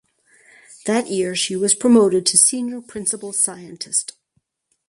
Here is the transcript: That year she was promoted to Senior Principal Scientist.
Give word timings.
That 0.87 1.11
year 1.11 1.35
she 1.35 1.55
was 1.55 1.75
promoted 1.75 2.25
to 2.25 2.35
Senior 2.35 2.81
Principal 2.81 3.31
Scientist. 3.33 4.13